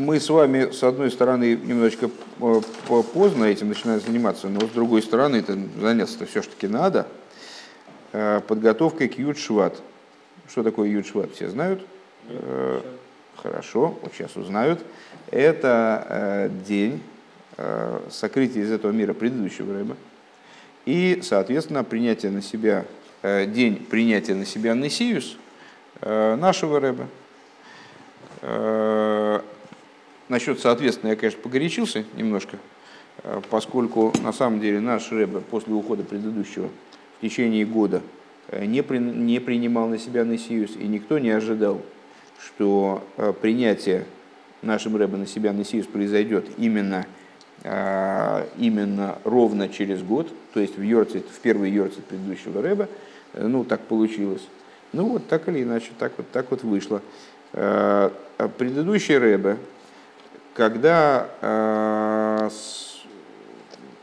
[0.00, 2.10] мы с вами, с одной стороны, немножечко
[2.40, 2.60] э,
[3.14, 7.06] поздно этим начинаем заниматься, но с другой стороны, это заняться-то все-таки надо.
[8.12, 9.80] Э, подготовкой к Юд-Шват.
[10.48, 11.82] Что такое Юд-Шват, все знают?
[12.28, 12.80] Э,
[13.36, 14.80] хорошо, вот сейчас узнают.
[15.30, 17.00] Это день
[18.10, 19.96] сокрытия из этого мира предыдущего рыба.
[20.86, 22.84] И, соответственно, принятие на себя,
[23.22, 25.36] день принятия на себя Несиус
[26.02, 27.06] нашего рыба–
[30.30, 32.56] насчет, соответственно, я, конечно, погорячился немножко,
[33.22, 36.70] э, поскольку на самом деле наш Рэбе после ухода предыдущего
[37.18, 38.00] в течение года
[38.48, 41.82] э, не, при, не принимал на себя Несиус, и никто не ожидал,
[42.42, 43.04] что
[43.42, 44.06] принятие
[44.62, 47.04] нашим Рэбе на себя Несиус произойдет именно,
[47.62, 52.88] именно ровно через год, то есть в, Йорцит, в первый Йорцит предыдущего Рэба,
[53.34, 54.40] ну, так получилось.
[54.92, 57.02] Ну, вот так или иначе, так вот, так вот вышло.
[57.52, 58.10] Э,
[58.58, 59.56] предыдущий Рэбе,
[60.54, 62.50] когда э,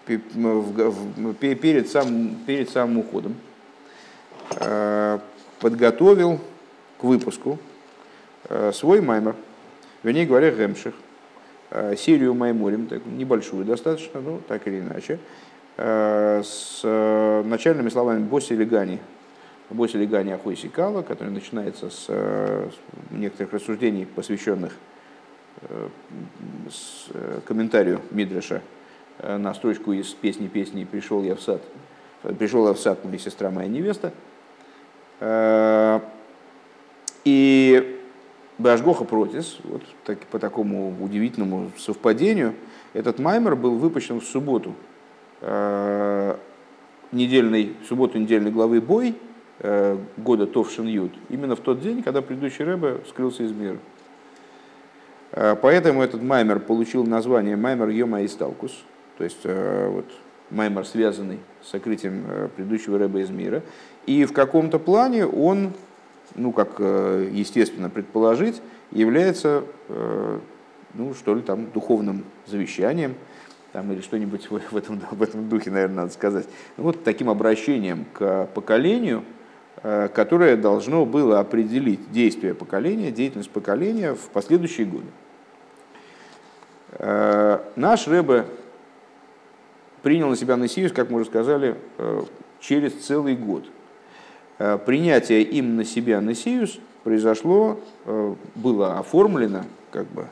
[0.06, 3.36] перед самым, перед самым уходом
[4.56, 5.20] э,
[5.60, 6.40] подготовил
[6.98, 7.60] к выпуску
[8.72, 9.36] свой маймер,
[10.04, 10.94] вернее говоря, Гемших,
[11.98, 15.20] серию Майморим, небольшую достаточно, ну так или иначе,
[15.76, 16.82] с
[17.44, 19.00] начальными словами Боси Легани,
[19.70, 22.70] Бойся Легани Ахойси Кала, который начинается с, э,
[23.12, 24.97] некоторых рассуждений, посвященных э, э,
[27.46, 28.62] комментарию Мидраша
[29.22, 31.62] на строчку из песни песни «Пришел я в сад»,
[32.38, 34.14] «Пришел я в сад, моя сестра, моя невеста».
[37.26, 38.00] И
[38.58, 42.54] Башгоха Протис, вот так, по такому удивительному совпадению,
[42.94, 44.76] этот маймер был выпущен в субботу,
[47.12, 49.16] недельной, субботу недельной главы «Бой»,
[49.60, 53.80] Э, года Товшин Юд, именно в тот день, когда предыдущий Рэбе скрылся из мира.
[55.32, 58.72] Э, поэтому этот маймер получил название маймер Йома Исталкус,
[59.18, 60.06] то есть э, вот,
[60.50, 63.64] маймер, связанный с сокрытием предыдущего Рэба из мира.
[64.06, 65.74] И в каком-то плане он,
[66.36, 69.66] ну, как естественно предположить, является,
[70.94, 73.16] ну, что ли, там, духовным завещанием,
[73.74, 76.46] там, или что-нибудь в этом, в этом духе, наверное, надо сказать.
[76.78, 79.37] Вот таким обращением к поколению– Э,
[80.14, 85.06] которое должно было определить действие поколения, деятельность поколения в последующие годы.
[86.94, 88.46] Э, наш Рэбе
[90.02, 92.24] принял на себя Насиус, как мы уже сказали, э,
[92.60, 93.66] через целый год.
[94.88, 97.80] Принятие им на себя Насиус произошло,
[98.56, 100.26] было оформлено, как бы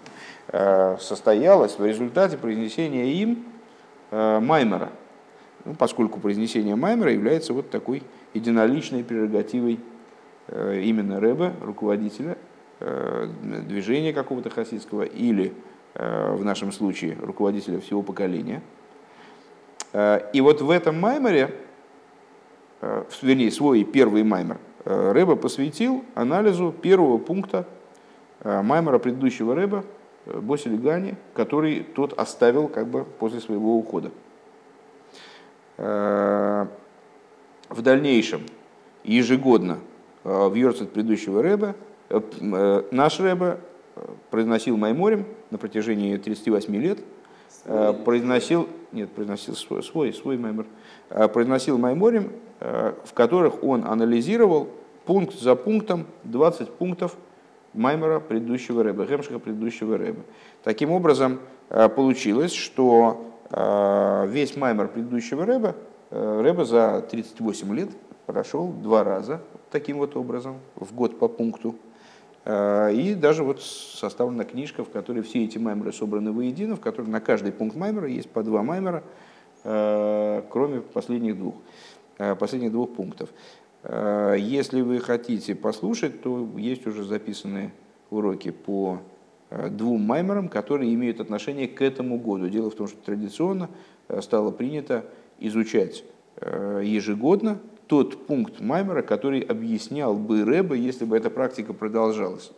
[0.99, 3.45] состоялось в результате произнесения им
[4.09, 4.89] Маймера,
[5.65, 8.03] ну, поскольку произнесение Маймера является вот такой
[8.33, 9.79] единоличной прерогативой
[10.47, 12.37] э, именно Рэба, руководителя
[12.79, 13.27] э,
[13.67, 15.53] движения какого-то хасидского или,
[15.95, 18.61] э, в нашем случае, руководителя всего поколения.
[20.33, 21.55] И вот в этом маймере,
[23.21, 27.65] вернее, свой первый маймер, Рэба посвятил анализу первого пункта
[28.43, 29.85] маймера предыдущего Рэба,
[30.25, 34.11] Босили Гани, который тот оставил как бы после своего ухода
[35.77, 36.67] в
[37.81, 38.41] дальнейшем
[39.05, 39.79] ежегодно
[40.23, 41.75] э, в Йорцет предыдущего Рэба,
[42.09, 43.59] э, э, наш Рэба
[44.29, 46.99] произносил Майморем на протяжении 38 лет,
[48.03, 50.65] произносил, нет, произносил свой, свой, свой Маймор,
[51.33, 54.67] произносил Майморем, в которых он анализировал
[55.05, 57.15] пункт за пунктом 20 пунктов
[57.73, 60.19] Маймора предыдущего Рэба, Гемшиха предыдущего Рэба.
[60.61, 65.75] Таким образом, получилось, что весь Маймор предыдущего Рэба
[66.11, 67.89] Э, Рэба за 38 лет
[68.25, 71.75] прошел два раза таким вот образом, в год по пункту.
[72.45, 77.07] Э, и даже вот составлена книжка, в которой все эти маймеры собраны воедино, в которой
[77.07, 79.03] на каждый пункт маймера есть по два маймера,
[79.63, 81.55] э, кроме последних двух,
[82.39, 83.29] последних двух пунктов.
[83.83, 87.71] Если вы хотите послушать, то есть уже записанные
[88.09, 88.99] уроки по
[89.51, 92.49] двум маймерам, которые имеют отношение к этому году.
[92.49, 93.69] Дело в том, что традиционно
[94.21, 95.05] стало принято
[95.39, 96.03] изучать
[96.37, 102.51] э, ежегодно тот пункт Маймера, который объяснял бы Рэба, если бы эта практика продолжалась.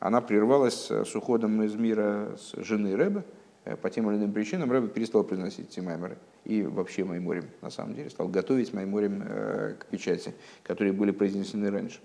[0.00, 3.24] Она прервалась с уходом из мира с жены Рэба.
[3.64, 6.18] Э, по тем или иным причинам Рэба перестал приносить эти маймеры.
[6.44, 11.70] И вообще Майморим, на самом деле, стал готовить Майморим э, к печати, которые были произнесены
[11.70, 12.00] раньше.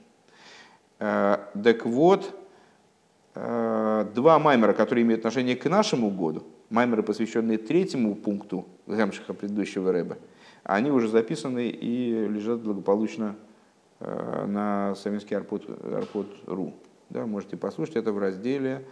[0.99, 2.40] Так вот,
[3.33, 10.17] два маймера, которые имеют отношение к нашему году, маймеры, посвященные третьему пункту Гемшиха предыдущего Рэба,
[10.63, 13.35] они уже записаны и лежат благополучно
[13.99, 16.73] э, на советский Арпот.ру.
[17.09, 18.85] Да, можете послушать это в разделе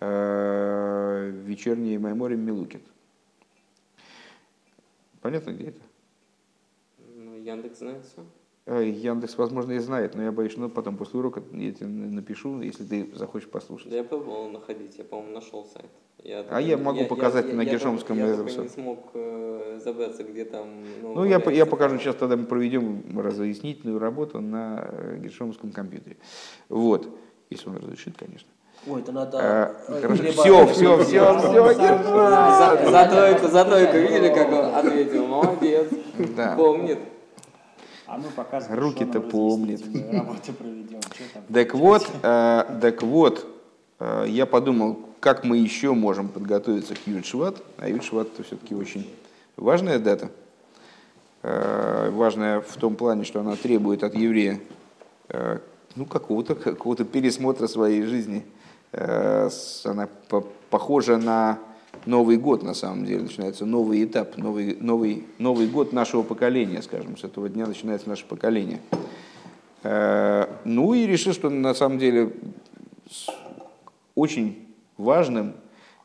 [0.00, 2.82] э, вечерние Майморим Милукит.
[5.20, 5.80] Понятно, где это?
[7.16, 8.22] Ну, Яндекс знает все.
[8.64, 12.60] Э, Яндекс, возможно, и знает, но я боюсь, ну, потом после урока я тебе напишу,
[12.60, 13.90] если ты захочешь послушать.
[13.90, 15.90] Да я пробовал находить, я, по-моему, нашел сайт.
[16.22, 18.16] Я, а я могу показать я, на Гершомском.
[18.16, 20.68] Я, я, я не смог э, забраться, где там...
[21.02, 26.16] Ну, ну я, я покажу, сейчас тогда мы проведем разъяснительную работу на э, Гершомском компьютере.
[26.68, 27.08] Вот,
[27.50, 28.48] если он разрешит, конечно.
[28.86, 29.38] Ой, это надо...
[29.40, 30.22] А, хорошо.
[30.22, 35.26] Все, все, все, все, за, за тройку, за тройку, видели, как он ответил?
[35.26, 35.88] Молодец.
[36.36, 36.54] Да.
[36.56, 36.98] Помнит.
[38.12, 39.82] А мы показываем, Руки-то помнит.
[41.50, 43.46] Так вот, э, так вот,
[44.00, 49.10] э, я подумал, как мы еще можем подготовиться к Юдшват, а Юдшват это все-таки очень
[49.56, 50.30] важная дата,
[51.40, 54.60] э, важная в том плане, что она требует от еврея
[55.96, 58.44] ну, какого-то какого пересмотра своей жизни.
[58.92, 60.08] Она
[60.68, 61.58] похожа на
[62.06, 67.16] Новый год, на самом деле, начинается новый этап, новый, новый, новый год нашего поколения, скажем,
[67.16, 68.80] с этого дня начинается наше поколение.
[69.84, 72.32] Ну и решил, что на самом деле
[74.14, 75.54] очень важным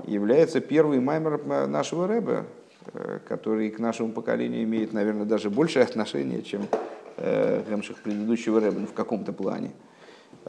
[0.05, 2.45] является первый маймер нашего рэба,
[2.94, 6.67] э, который к нашему поколению имеет, наверное, даже большее отношение, чем
[7.17, 7.63] э,
[8.03, 9.69] предыдущего рэба, ну, в каком-то плане.
[9.69, 9.87] Э,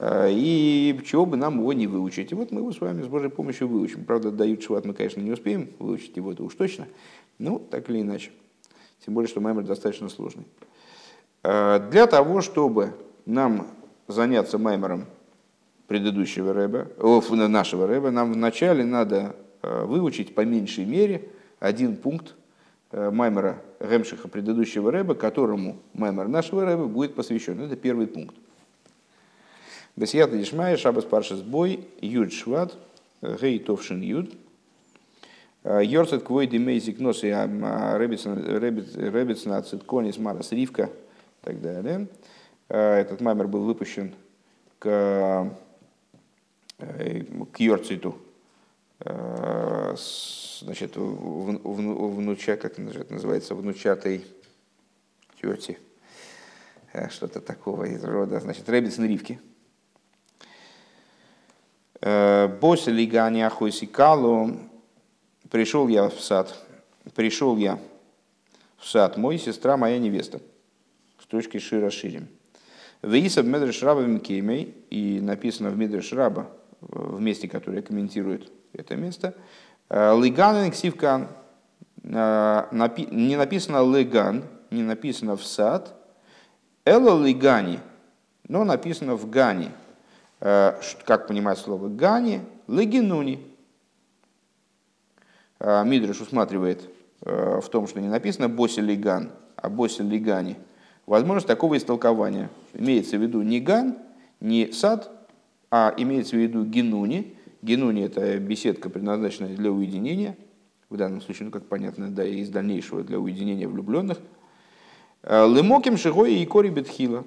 [0.00, 2.30] и чего бы нам его не выучить.
[2.32, 4.04] И вот мы его с вами с Божьей помощью выучим.
[4.04, 6.86] Правда, дают шват мы, конечно, не успеем выучить его, это уж точно.
[7.38, 8.30] Ну, так или иначе.
[9.04, 10.44] Тем более, что маймер достаточно сложный.
[11.42, 12.94] Для того, чтобы
[13.26, 13.68] нам
[14.08, 15.06] заняться маймером
[15.88, 16.88] предыдущего рэба,
[17.48, 22.34] нашего рэба, нам вначале надо э, выучить по меньшей мере один пункт
[22.92, 27.60] э, маймера Ремшиха предыдущего рэба, которому маймер нашего рэба будет посвящен.
[27.60, 28.36] Это первый пункт.
[29.98, 32.76] Бесията Дишмая, Шабас Паршас Бой, Юд Шват,
[33.20, 34.32] Гей Товшин Юд,
[35.64, 42.06] Йорцет Квой Демейзик Нос и Ребецна Цитконис Марас Ривка и так далее.
[42.68, 44.14] Э, этот маймер был выпущен
[44.78, 45.50] к
[46.78, 48.16] Э, к Йорциту,
[49.00, 49.96] э,
[50.60, 54.24] значит, внуча, как это называется, внучатой
[55.42, 55.76] тети,
[57.10, 59.40] что-то такого из рода, значит, Ребецин Ривки.
[62.00, 64.56] Бося лигани ахуйсикалу,
[65.50, 66.54] пришел я в сад,
[67.14, 67.78] пришел я
[68.78, 70.40] в сад, мой сестра, моя невеста,
[71.20, 72.28] с точки Шира Ширим.
[73.02, 76.48] Вейса в Медреш Раба Мкемей, и написано в Медреш Раба,
[76.80, 79.34] в месте, которое комментирует это место.
[79.88, 81.28] Э, Лиганен ксивкан.
[82.02, 82.64] Э,
[83.10, 85.94] не написано лиган, не написано в сад.
[86.84, 87.80] Эло лигани,
[88.48, 89.70] но написано в гани.
[90.40, 92.40] Э, как понимать слово гани?
[92.66, 93.44] Легинуни.
[95.60, 96.88] Мидриш усматривает
[97.20, 100.56] в том, что не написано боси лиган, а боси лигани.
[101.04, 102.48] Возможность такого истолкования.
[102.74, 103.96] Имеется в виду не ган,
[104.40, 105.10] не сад,
[105.70, 107.34] а имеется в виду генуни.
[107.62, 110.36] Генуни– это беседка, предназначенная для уединения,
[110.90, 114.18] в данном случае, ну, как понятно, да, и из дальнейшего для уединения влюбленных.
[115.22, 117.24] Э, Лемоким Шигой и Кори Бетхила.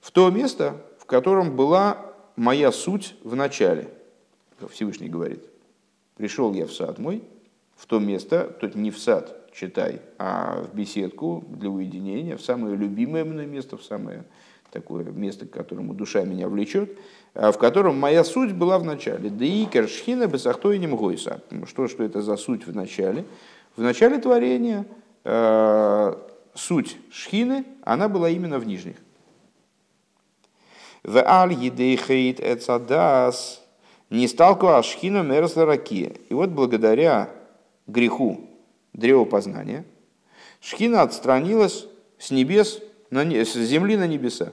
[0.00, 1.98] В то место, в котором была
[2.34, 3.90] моя суть в начале,
[4.70, 5.44] Всевышний говорит.
[6.16, 7.22] Пришел я в сад мой,
[7.76, 12.74] в то место, тут не в сад, читай, а в беседку для уединения, в самое
[12.74, 14.24] любимое мной место, в самое
[14.70, 16.98] такое место, к которому душа меня влечет,
[17.34, 19.28] а в котором моя суть была в начале.
[19.28, 21.42] Деикер шхина бесахтойним гойса.
[21.66, 23.26] Что, что это за суть в начале?
[23.76, 24.86] В начале творения
[25.24, 26.14] э,
[26.54, 28.96] суть шхины, она была именно в нижних.
[31.04, 33.62] В аль едейхейт эцадас
[34.10, 36.12] не сталку ашхину мерзла ракия.
[36.30, 37.30] И вот благодаря
[37.86, 38.40] греху
[38.94, 39.84] древа познания,
[40.60, 41.86] шхина отстранилась
[42.18, 42.80] с небес,
[43.10, 44.52] с земли на небеса.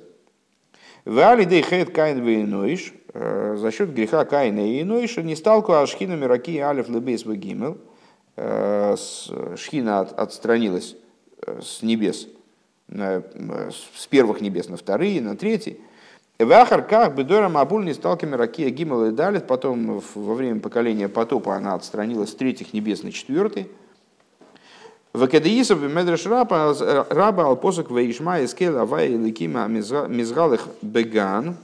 [1.06, 6.60] Вали дейхет кайн вейноиш, э, за счет греха Каина и Иноиша, не сталку ашхина мираки
[6.60, 7.78] алиф лебейс вагимел,
[8.36, 8.96] э,
[9.56, 10.96] шхина отстранилась
[11.46, 12.28] э, с небес,
[12.88, 15.80] с первых небес на вторые, на третьи.
[16.44, 21.56] В Ахарках Бедорам Абуль не сталками Ракия Гимел и Далит, потом во время поколения потопа
[21.56, 23.70] она отстранилась с третьих небес на четвертый.
[25.14, 26.74] В Акадеисов Медреш Раба
[27.12, 31.58] Раба Алпосок Ваишма Искел Авай Ликима Мизгалых Беган.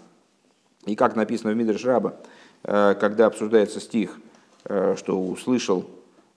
[0.86, 2.14] И как написано в Медреш Раба,
[2.64, 4.20] э, когда обсуждается стих,
[4.66, 5.86] э, что услышал,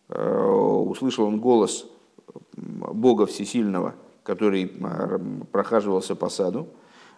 [0.09, 1.85] э, услышал он голос
[2.57, 4.73] Бога Всесильного, который
[5.53, 6.69] прохаживался по саду.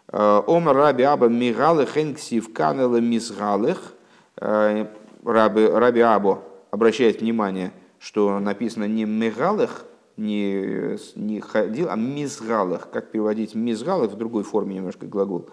[0.09, 3.95] Омар Раби Аба Мигалых Энксив Канела Мизгалых.
[4.37, 9.85] Раби Або обращает внимание, что написано не мегалых,
[10.17, 12.91] не, не ходил, а мизгалых.
[12.91, 15.49] Как переводить мизгалых в другой форме немножко глагол.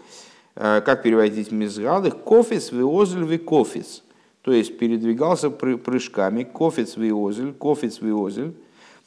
[0.55, 2.17] Как переводить мизгалых?
[2.17, 4.03] Кофис виозель ви кофис.
[4.41, 6.43] То есть передвигался прыжками.
[6.43, 8.53] Кофис виозель, кофис виозель.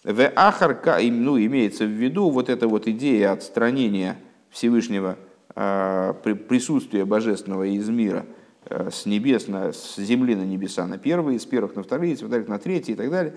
[0.04, 4.16] В ахарка, ну, имеется в виду вот эта вот идея отстранения
[4.50, 5.16] Всевышнего
[5.54, 8.26] присутствия божественного из мира–
[8.66, 12.20] Э, с небес на, с земли на небеса на первые, с первых на вторые, с
[12.20, 13.34] вторых на третьи и так далее.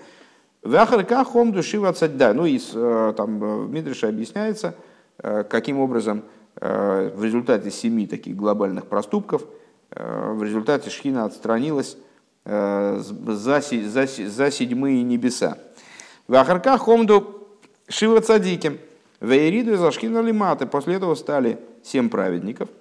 [0.62, 1.80] Вахарка хом души
[2.10, 2.32] да.
[2.32, 4.74] Ну и э, там э, в Мидрише объясняется,
[5.48, 6.24] каким образом
[6.56, 9.46] в результате семи таких глобальных проступков,
[9.90, 11.96] в результате Шхина отстранилась
[12.44, 13.02] за,
[13.62, 15.56] за, за седьмые небеса.
[16.28, 17.48] Вахарка хомду
[17.88, 18.76] шива цадиким.
[19.20, 20.66] Вейриду за Шхина лиматы.
[20.66, 22.68] После этого стали семь праведников–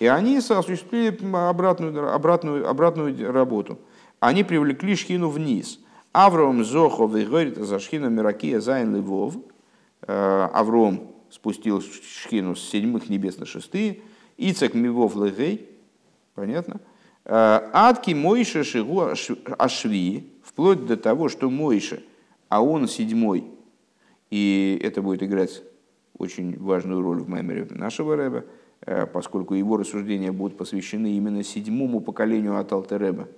[0.00, 3.78] и они осуществили обратную, обратную, обратную работу.
[4.18, 5.78] Они привлекли шхину вниз.
[6.12, 9.36] Авром Зохов и говорит за шхину Миракия Зайн Львов.
[10.02, 14.00] Э, Авром спустил шхину с седьмых небес на шестые.
[14.38, 15.68] Ицек Мивов Легей.
[16.34, 16.80] Понятно?
[17.26, 19.02] Э, Адки Мойша Шигу
[19.58, 20.32] Ашви.
[20.42, 22.00] Вплоть до того, что Мойша,
[22.48, 23.44] а он седьмой.
[24.30, 25.62] И это будет играть
[26.16, 28.44] очень важную роль в меморе нашего рэба–
[28.86, 33.28] Э, поскольку его рассуждения будут посвящены именно седьмому поколению от Алтереба.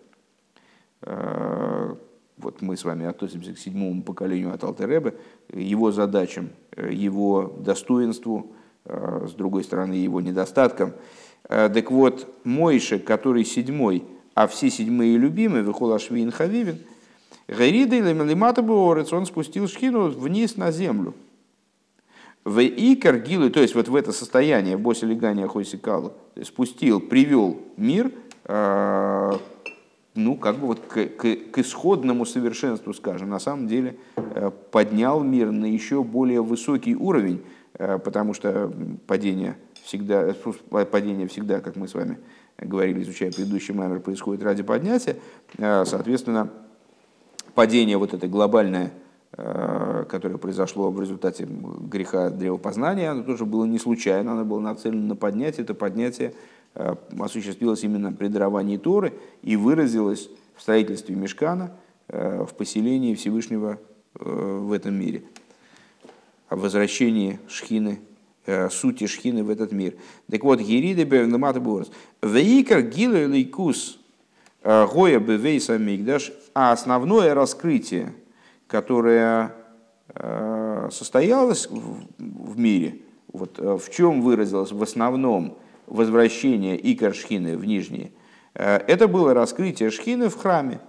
[1.03, 1.95] Э,
[2.37, 5.15] вот мы с вами относимся к седьмому поколению от Алтереба,
[5.53, 8.53] его задачам, э, его достоинству,
[8.85, 10.95] с другой стороны, его недостаткам.
[11.45, 14.03] Так вот, Мойше, который седьмой,
[14.35, 16.81] а все седьмые любимые, Вихолашвин Хавивин,
[17.49, 21.15] Гайрида или Мелимата он спустил шхину вниз на землю–
[22.45, 27.61] в икар гилы, то есть вот в это состояние, в босе легания хойсикалу, спустил, привел
[27.77, 28.11] мир,
[28.45, 29.39] а,
[30.15, 35.23] ну, как бы вот к, к, к исходному совершенству, скажем, на самом деле э, поднял
[35.23, 37.43] мир на еще более высокий уровень,
[37.75, 38.71] э, потому что
[39.07, 40.35] падение всегда,
[40.91, 42.19] падение всегда, как мы с вами
[42.59, 45.17] говорили, изучая предыдущий маймер, происходит ради поднятия,
[45.57, 46.51] э, соответственно,
[47.55, 48.93] падение вот это глобальное
[49.35, 55.07] Э, которое произошло в результате греха древопознания, оно тоже было не случайно, оно было нацелено
[55.07, 55.65] на поднятие.
[55.65, 56.35] Это поднятие
[56.75, 61.73] э, осуществилось именно при даровании Торы и выразилось в строительстве Мешкана,
[62.09, 63.79] э, в поселении Всевышнего
[64.15, 65.23] в этом мире,
[66.51, 68.01] о возвращении Шхины,
[68.71, 69.95] сути Шхины в этот мир.
[70.31, 71.91] Так вот, Гериды Бевнамата Борос.
[72.21, 73.99] Вейкар Гилер Лейкус
[74.65, 78.15] Гоя Бевейса Мигдаш, а основное раскрытие–
[78.73, 79.55] которая
[80.15, 83.01] э, состоялась в мире,
[83.31, 88.13] вот э, в чем выразилось в основном возвращение Икар Шхины в Нижние,
[88.55, 90.81] э, это было раскрытие Шхины в храме.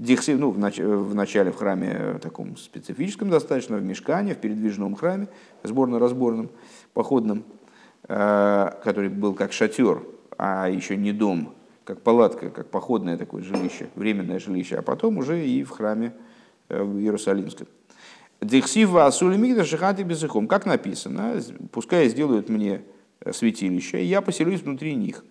[0.00, 5.28] Дихси, ну, в, в начале в храме таком специфическом достаточно, в мешкане, в передвижном храме,
[5.62, 6.50] сборно-разборном,
[6.92, 7.44] походном,
[8.02, 10.02] который был как шатер,
[10.36, 11.54] а еще не дом,
[11.86, 16.12] как палатка, как походное такое жилище, временное жилище, а потом уже и в храме
[16.68, 17.68] Э, в Иерусалимском.
[18.40, 20.48] Дихсива Асули Мигда Шихати Безыхом.
[20.48, 21.40] Как написано,
[21.70, 22.82] пускай сделают мне
[23.20, 25.24] э, святилище, и я поселюсь внутри них.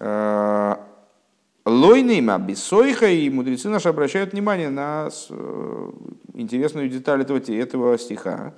[0.00, 0.74] Э,
[1.64, 5.10] Лойнейма Бессойха, и мудрецы наши обращают внимание на
[6.32, 8.54] интересную деталь этого, этого стиха.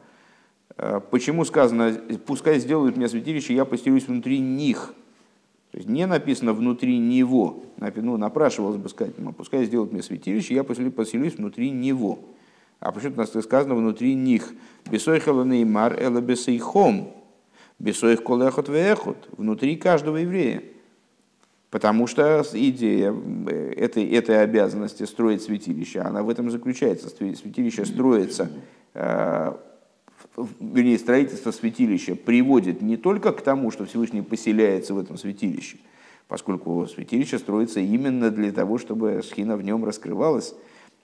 [1.11, 1.93] Почему сказано,
[2.25, 4.95] пускай сделают мне святилище, я поселюсь внутри них.
[5.71, 7.63] То есть не написано внутри него.
[7.79, 12.19] Ну, напрашивалось бы сказать, ну, пускай сделают мне святилище, я поселюсь внутри него.
[12.81, 14.53] А почему у нас сказано внутри них?
[14.91, 17.13] Бесойхала неймар эла бесейхом.
[17.79, 19.29] Колехот веехот.
[19.37, 20.63] Внутри каждого еврея.
[21.71, 23.15] Потому что идея
[23.47, 27.09] э, этой, этой обязанности строить святилище, она в этом заключается.
[27.09, 28.51] Святилище строится
[28.95, 29.55] э,
[30.61, 35.79] вернее, строительство святилища приводит не только к тому, что Всевышний поселяется в этом святилище,
[36.29, 40.55] поскольку святилище строится именно для того, чтобы шхина в нем раскрывалась.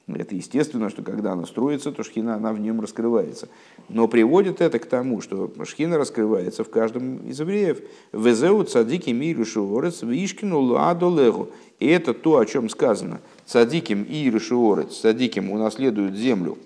[0.09, 3.49] Это естественно, что когда она строится, то шхина она в нем раскрывается.
[3.89, 7.81] Но приводит это к тому, что шхина раскрывается в каждом из евреев.
[8.13, 11.51] Везеу цадики миру шуорец вишкину ладолегу.
[11.81, 13.21] И это то, о чем сказано.
[13.47, 16.57] Цадиким и шуорец, цадиким унаследуют землю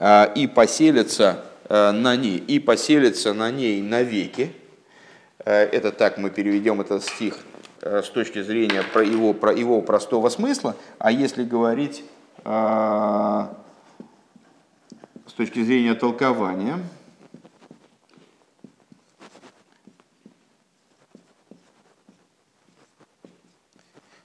[0.00, 4.52] и поселится э, на ней, и поселится на ней навеки.
[5.40, 7.38] Э, это так мы переведем этот стих
[7.80, 12.02] с точки зрения про его, про его простого смысла, а если говорить
[12.44, 13.48] с
[15.36, 16.80] точки зрения толкования,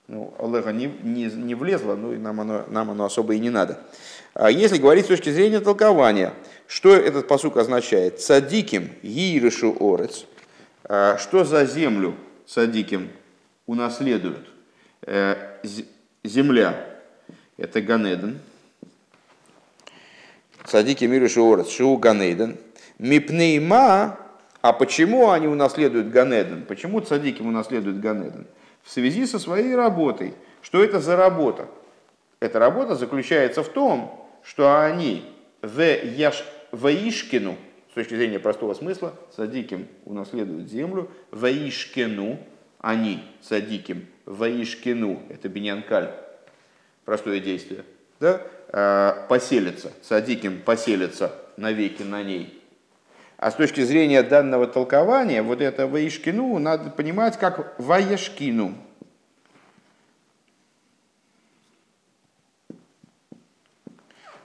[0.07, 3.49] ну, Олега не, не, не влезло, ну и нам оно, нам оно особо и не
[3.49, 3.79] надо.
[4.33, 6.33] А если говорить с точки зрения толкования,
[6.67, 8.19] что этот посук означает?
[8.19, 10.25] Садиким гиришу орец.
[10.85, 12.15] А, что за землю
[12.47, 13.09] садиким
[13.67, 14.47] унаследуют?
[15.03, 15.35] Э,
[16.23, 16.83] земля–
[17.57, 18.39] это Ганеден.
[20.65, 22.57] Садики миришу орец, шоу Ганеден.
[22.97, 24.17] Мипнейма,
[24.61, 26.65] а почему они унаследуют Ганеден?
[26.65, 28.47] Почему цадиким унаследуют Ганеден?
[28.81, 30.33] В связи со своей работой.
[30.63, 31.67] Что это за работа?
[32.39, 35.25] Эта работа заключается в том, что они
[35.61, 37.55] в яш, Ваишкину,
[37.91, 42.39] с точки зрения простого смысла, садиким унаследуют землю, Ваишкину,
[42.79, 46.11] они, садиким, Ваишкину, это бинянкаль,
[47.05, 47.83] простое действие,
[48.19, 52.59] да, а, поселятся, садиким поселятся навеки на ней.
[53.37, 58.75] А с точки зрения данного толкования, вот это Ваишкину надо понимать как Ваяшкину,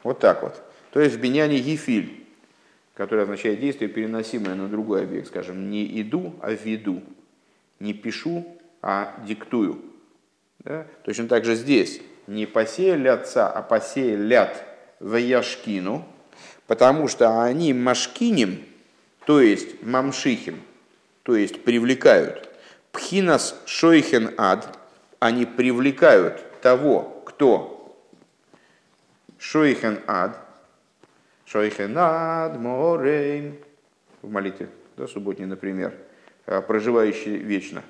[0.09, 0.63] Вот так вот.
[0.91, 2.25] То есть в биняне гифиль,
[2.95, 7.03] который означает действие, переносимое на другой объект, скажем, не иду, а веду,
[7.79, 9.83] не пишу, а диктую.
[10.61, 10.87] Да?
[11.05, 14.65] Точно так же здесь не посеялятся, а посеялят
[14.99, 16.09] в яшкину,
[16.67, 18.65] потому что они машкиним,
[19.27, 20.63] то есть мамшихим,
[21.23, 22.49] то есть привлекают.
[22.93, 24.79] Пхинас шойхен ад,
[25.19, 27.78] они привлекают того, кто
[29.39, 30.39] Шойхен ад.
[31.47, 33.59] Шойхен ад морейм.
[34.23, 35.95] В молитве, да, субботней, например.
[36.47, 37.83] А, проживающий вечно.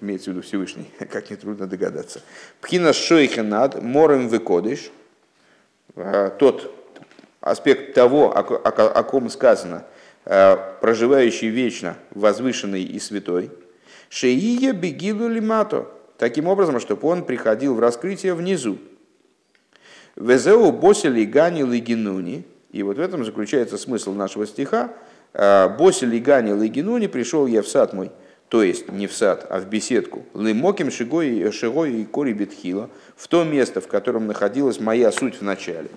[0.00, 2.22] Имеется в виду Всевышний, как нетрудно догадаться.
[2.60, 4.90] Пхина шойхен ад морем выкодыш.
[5.96, 6.74] А, тот
[7.40, 9.84] аспект того, о ком сказано,
[10.24, 13.50] а, проживающий вечно, возвышенный и святой.
[14.08, 15.86] Шеия бегилу лимато.
[16.18, 18.78] Таким образом, чтобы он приходил в раскрытие внизу.
[20.16, 22.44] Везеу босили гани лигинуни.
[22.72, 24.92] И вот в этом заключается смысл нашего стиха.
[25.32, 28.10] «А, босили гани лигинуни, пришел я в сад мой,
[28.48, 30.24] то есть не в сад, а в беседку.
[30.34, 35.42] Лымоким шигой, шигой и кори бетхила, в то место, в котором находилась моя суть в
[35.42, 35.88] начале.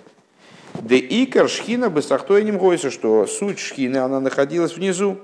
[0.80, 5.18] Де икар шхина быстахтойним гойса, что суть шхины, она находилась внизу.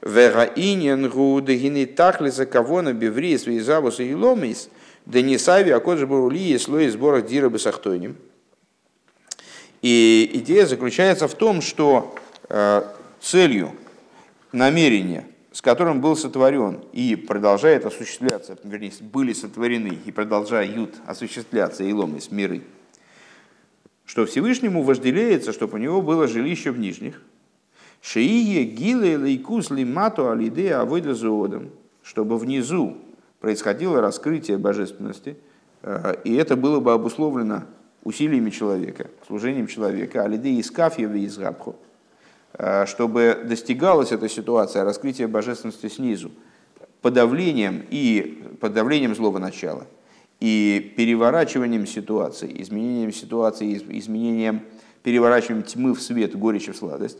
[0.00, 4.68] Вераинен гу дегини тахлиса кавона беври свои завусы и ломис–
[5.06, 8.16] Денисави, а кот же Бурули, слой сбора Дира Бесахтойним.
[9.82, 12.14] И идея заключается в том, что
[12.48, 12.82] э,
[13.20, 13.72] целью
[14.52, 22.30] намерения, с которым был сотворен и продолжает осуществляться, вернее, были сотворены и продолжают осуществляться Иломис
[22.30, 22.62] миры,
[24.06, 27.20] что Всевышнему вожделеется, чтобы у него было жилище в нижних,
[28.06, 31.14] Шиие гиле лейкус лимату алиде авойда
[32.02, 32.98] чтобы внизу
[33.44, 35.36] происходило раскрытие божественности,
[35.82, 37.64] э, и это было бы обусловлено
[38.02, 41.76] усилиями человека, служением человека, алиде искафьева из габху,
[42.54, 46.30] э, чтобы достигалась эта ситуация раскрытия божественности снизу,
[47.02, 49.86] подавлением и подавлением злого начала
[50.40, 54.62] и переворачиванием ситуации, изменением ситуации, изменением,
[55.02, 57.18] переворачиванием тьмы в свет, горечи в сладость.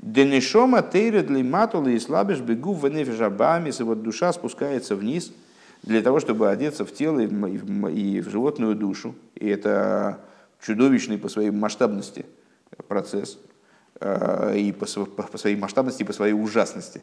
[0.00, 5.32] Денешома тейред лиматула и слабиш бегу в нефежабами, вот душа спускается вниз–
[5.84, 9.14] для того, чтобы одеться в тело и в животную душу.
[9.34, 10.20] И это
[10.64, 12.24] чудовищный по своей масштабности
[12.88, 13.38] процесс,
[14.00, 17.02] э, и по своей масштабности, и по своей ужасности.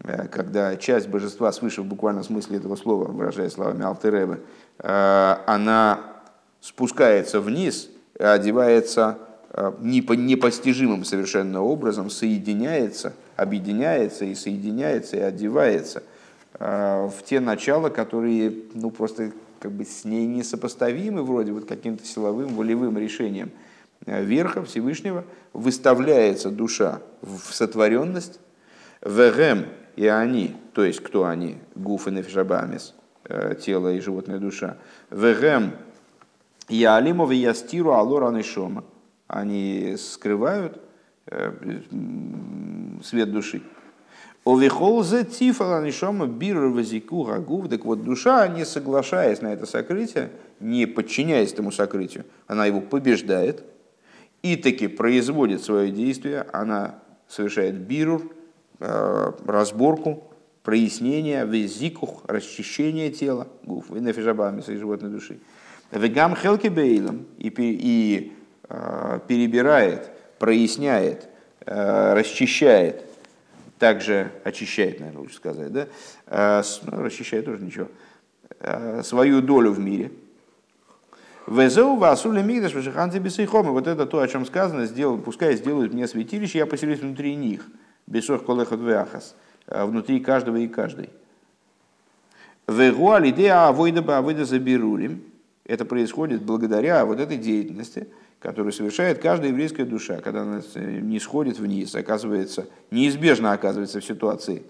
[0.00, 4.40] Э, когда часть божества свыше в буквальном смысле этого слова, выражая словами Алтеребы,
[4.78, 6.00] э, она
[6.60, 9.18] спускается вниз, одевается
[9.80, 16.13] непостижимым совершенно образом, соединяется, объединяется и соединяется и одевается– Э,
[16.58, 19.32] в те начала, которые ну, просто
[19.64, 23.50] как бы с ней несопоставимы вроде вот каким-то силовым, волевым решением
[24.04, 28.40] э, верха Всевышнего, выставляется душа в сотворенность,
[29.00, 29.64] вегем
[29.96, 34.76] и они, то есть кто они, гуф и нефишабамис, э, тело и животная душа,
[35.10, 35.72] вегем
[36.68, 38.84] и алимов и ястиру алора шома,
[39.28, 40.78] они скрывают
[43.02, 43.62] свет души.
[44.44, 47.68] Овихолзе тифала нишома бирр вазику гагув.
[47.68, 50.30] Так вот, душа, не соглашаясь на это сокрытие,
[50.60, 53.64] не подчиняясь этому сокрытию, она его побеждает
[54.42, 58.30] и таки производит свое действие, она совершает бирур,
[58.80, 60.24] э, разборку,
[60.62, 65.38] прояснение, везикух, расчищение тела, гуф, и нефижабами своей животной души.
[65.90, 68.32] Вегам хелки бейлом и, и
[68.68, 71.28] э, перебирает, проясняет,
[71.64, 73.06] э, расчищает
[73.78, 75.88] также очищает, наверное, лучше сказать, да?
[76.26, 77.88] А, ну, расчищает тоже ничего.
[79.02, 80.12] свою долю в мире.
[81.46, 83.72] Везеу васули мигдаш бисейхомы.
[83.72, 87.66] Вот это то, о чем сказано, сделал, пускай сделают мне святилище, я поселюсь внутри них.
[88.06, 89.34] Бесох колехот веахас.
[89.66, 91.10] Внутри каждого и каждой.
[92.66, 95.22] Вегуаль идея авойда бы авойда заберурим.
[95.66, 98.08] Это происходит благодаря вот этой деятельности,
[98.44, 104.64] которую совершает каждая еврейская душа, когда она не сходит вниз, оказывается, неизбежно оказывается в ситуации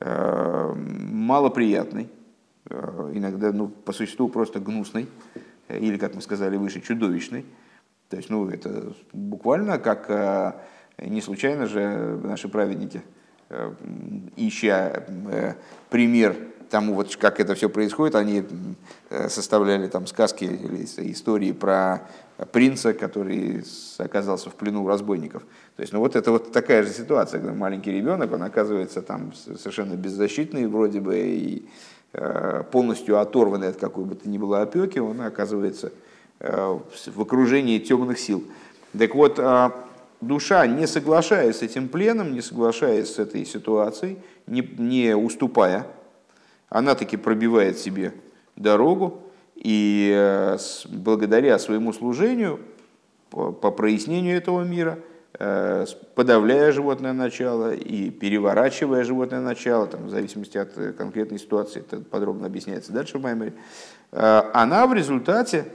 [0.00, 2.08] э, малоприятной,
[2.70, 5.06] э, иногда ну, по существу просто гнусной,
[5.68, 7.44] или, как мы сказали выше, чудовищной.
[8.08, 10.54] То есть, ну, это буквально как э,
[10.96, 13.02] не случайно же наши праведники,
[14.36, 15.04] ища
[15.90, 16.36] пример
[16.70, 18.44] тому, вот как это все происходит, они
[19.10, 22.08] э, составляли там сказки или истории про
[22.52, 23.64] принца, который
[23.98, 25.42] оказался в плену разбойников.
[25.76, 29.32] То есть, ну вот это вот такая же ситуация, когда маленький ребенок, он оказывается там
[29.34, 31.68] совершенно беззащитный вроде бы и
[32.12, 35.92] э, полностью оторванный от какой бы то ни было опеки, он оказывается
[36.40, 38.44] э, в окружении темных сил.
[38.98, 39.72] Так вот, а,
[40.20, 45.86] душа, не соглашаясь с этим пленом, не соглашаясь с этой ситуацией, не, не уступая,
[46.70, 48.14] она таки пробивает себе
[48.56, 49.22] дорогу,
[49.56, 50.56] и э,
[50.88, 52.60] благодаря своему служению,
[53.28, 54.98] по, прояснению этого мира,
[55.38, 61.80] э, подавляя животное начало и переворачивая животное начало, там, в зависимости от э, конкретной ситуации,
[61.80, 63.52] это подробно объясняется дальше в Маймере,
[64.12, 65.66] она в результате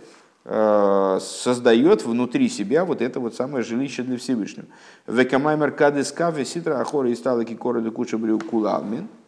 [0.44, 4.68] создает внутри себя вот это вот самое жилище для Всевышнего.
[5.08, 9.25] Векамаймер кадыскаве ситра ахора и стала кикора де куча брю кулалмин– а,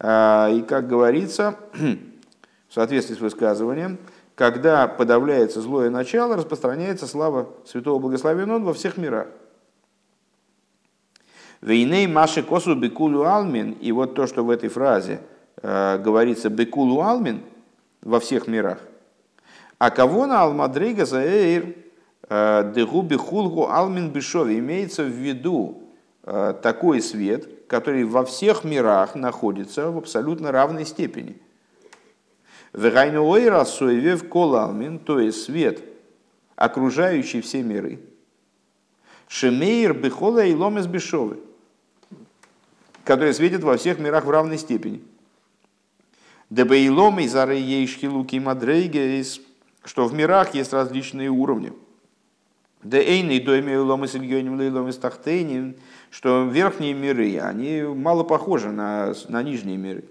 [0.00, 1.56] и, как говорится,
[2.68, 3.98] в соответствии с высказыванием,
[4.38, 9.26] когда подавляется злое начало, распространяется слава Святого Благословения Он во всех мирах.
[11.60, 15.20] Вейней маши косу бекулу алмин, и вот то, что в этой фразе
[15.60, 17.42] э, говорится бекулу алмин
[18.00, 18.78] во всех мирах.
[19.78, 21.74] А кого на алмадрейга заэйр
[22.28, 25.82] э, дегуби хулгу алмин бешови имеется в виду
[26.22, 31.36] э, такой свет, который во всех мирах находится в абсолютно равной степени.
[34.16, 35.82] в колалмин, то есть свет,
[36.56, 38.00] окружающий все миры.
[39.28, 41.38] Шемейр бихола и ломес бешовы,
[43.04, 45.02] который светит во всех мирах в равной степени.
[46.48, 49.40] Дебейлом и зары ейшки луки мадрейгейс,
[49.84, 51.72] что в мирах есть различные уровни.
[52.82, 55.74] Да эйный дойме ломес ильёним лейломес тахтейним,
[56.10, 60.04] что верхние миры, они мало похожи на, на нижние миры.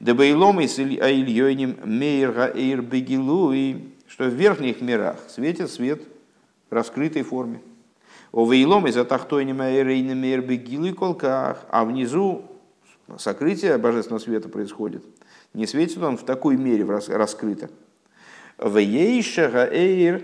[0.00, 6.02] Дебейлом и с Ильёним Мейрга Эйр Бегилуи, что в верхних мирах светит свет
[6.70, 7.60] в раскрытой форме.
[8.32, 12.46] О Вейлом из Атахтойним Эйрейным Мейр Бегилуи Колках, а внизу
[13.16, 15.04] сокрытие божественного света происходит.
[15.54, 17.70] Не светит он в такой мере раскрыто.
[18.58, 20.22] Вейшага Эйр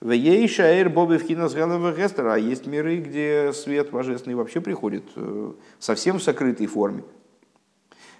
[0.00, 6.18] Вейша Эйр Боби в Гестера, а есть миры, где свет божественный вообще приходит э, совсем
[6.18, 7.04] в сокрытой форме.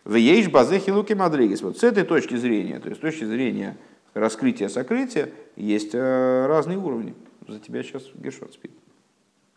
[0.04, 1.62] Вейш Базехи Луки Мадригес.
[1.62, 3.76] Вот с этой точки зрения, то есть с точки зрения
[4.14, 7.14] раскрытия сокрытия, есть э, разные уровни.
[7.46, 8.72] За тебя сейчас Гершот спит.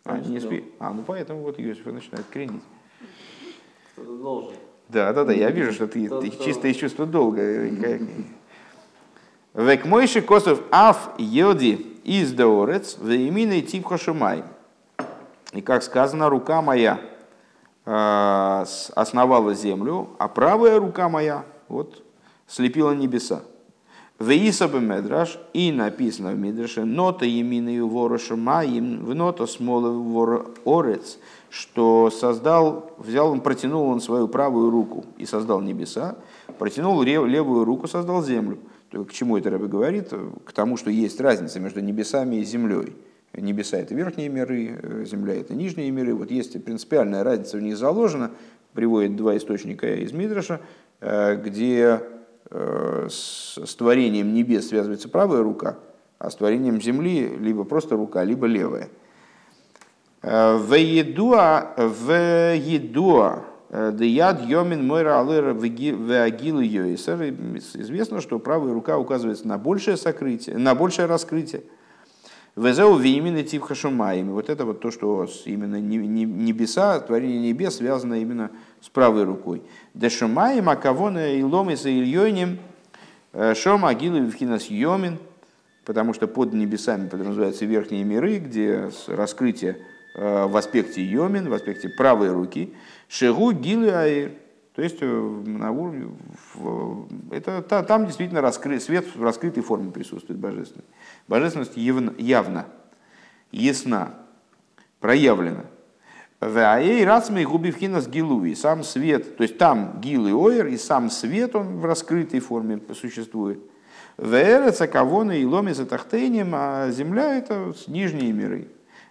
[0.03, 0.65] А, не спит.
[0.79, 2.63] А, ну поэтому вот Йосиф начинает кренить.
[3.97, 4.53] Должен.
[4.89, 7.41] Да, да, да, я вижу, что ты, ты чисто из чувства долга.
[9.53, 14.43] Век мойши косов аф йоди из Деорец, Вейминой Типха Шумай.
[15.51, 17.01] И как сказано, рука моя
[17.85, 18.65] э,
[18.95, 22.03] основала землю, а правая рука моя вот
[22.47, 23.41] слепила небеса.
[24.19, 31.19] Веисабы Медраш, и написано в Мидраше, нота емины вора Шумаим, в нота смолы вора Орец,
[31.49, 36.15] что создал, взял он, протянул он свою правую руку и создал небеса,
[36.57, 38.57] протянул левую руку, создал землю.
[38.91, 40.09] К чему это Рэбе говорит?
[40.45, 42.93] К тому, что есть разница между небесами и землей.
[43.33, 46.15] Небеса– это верхние миры, э, земля– это нижние миры.
[46.15, 48.31] Вот есть принципиальная разница в них заложена.
[48.73, 50.61] Приводит два источника из Мидраша,
[51.01, 52.01] э, где
[52.49, 55.77] э, с творением небес связывается правая рука,
[56.17, 58.89] а с творением земли либо просто рука, либо левая.
[60.23, 67.21] В едуа, в едуа, Деяд Йомин Мойра Алыра Веагилу Йойсер.
[67.73, 71.63] Известно, что правая рука указывается на большее сокрытие, на большее раскрытие.
[72.57, 74.31] Везеу Вимин и Тивха Шумаем.
[74.31, 78.49] Вот это вот то, что именно небеса, творение небес связано именно
[78.81, 79.61] с правой рукой.
[79.93, 82.57] Дешумаем, Акавона и Ломиса Ильоним,
[83.33, 85.19] э, Шом Агилу Вивхинас Йомин,
[85.85, 91.87] потому что под небесами подразумеваются верхние миры, где раскрытие э, в аспекте Йомин, в аспекте
[91.89, 92.73] правой руки–
[93.09, 94.31] Шегу гилы аир,
[94.75, 96.09] То есть на уровне,
[97.31, 100.85] это, там действительно раскрыт, свет в раскрытой форме присутствует божественный.
[101.27, 102.65] Божественность явно, явна,
[103.51, 104.13] ясна,
[104.99, 105.65] проявлена.
[106.39, 108.53] Ваэй рацмей губивхина с гилуи.
[108.53, 112.79] Сам свет, то есть там гил и ойр, и сам свет, он в раскрытой форме
[112.93, 113.59] существует.
[114.17, 118.67] Вэрэца кавона и ломиса тахтейнем, а земля это нижние миры.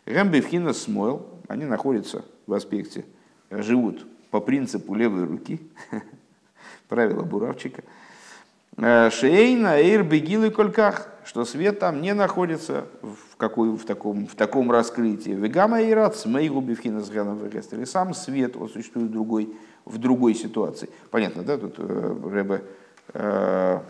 [0.07, 3.05] Гэмбивхина смойл, они находятся в аспекте,
[3.51, 5.61] живут по принципу левой руки,
[6.88, 7.83] правило буравчика.
[8.77, 14.71] Шейна эйр бегилы кольках, что свет там не находится в, какой, в, таком, в таком
[14.71, 15.31] раскрытии.
[15.31, 19.51] Вегама и рад с моей губивхина с Или сам свет он существует в другой,
[19.87, 20.90] в другой ситуации.
[21.11, 22.62] Понятно, да, тут э, Рэбе
[23.14, 23.81] э,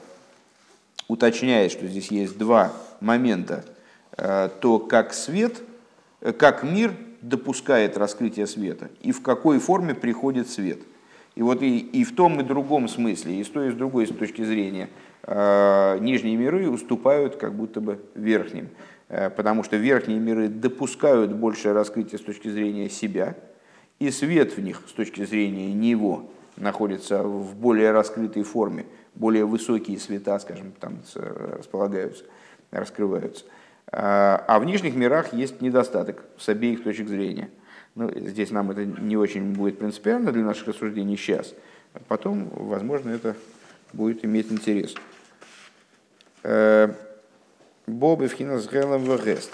[1.09, 3.65] уточняет, что здесь есть два момента.
[4.17, 5.76] Э, то, как свет, э,
[6.33, 10.79] как мир допускает раскрытие света и в какой форме приходит свет.
[11.35, 14.07] И вот и, и в том и другом смысле, и с той и с другой
[14.07, 14.89] с точки зрения,
[15.25, 18.69] э, нижние миры уступают как будто бы верхним,
[19.09, 23.37] э, потому что верхние миры допускают большее раскрытие с точки зрения себя,
[23.99, 29.99] и свет в них с точки зрения него находится в более раскрытой форме, более высокие
[29.99, 32.25] света, скажем, там располагаются,
[32.71, 33.45] раскрываются.
[33.93, 37.51] А, а в нижних мирах есть недостаток с обеих точек зрения.
[37.95, 41.55] Ну, здесь нам это не очень будет принципиально для наших рассуждений сейчас.
[42.09, 43.37] Потом, возможно, это
[43.93, 44.95] будет иметь интерес.
[46.43, 46.93] Э,
[47.87, 49.53] Бобы в хинас гелем вегест.